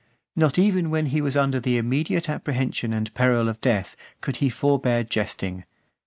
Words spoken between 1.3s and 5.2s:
under the immediate apprehension and peril of death, could he forbear